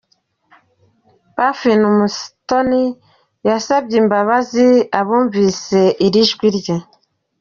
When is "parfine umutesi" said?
1.37-2.83